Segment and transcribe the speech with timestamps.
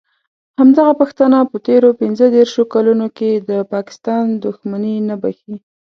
[0.59, 5.55] همدغه پښتانه په تېرو پینځه دیرشو کالونو کې د پاکستان دښمني نه بښي.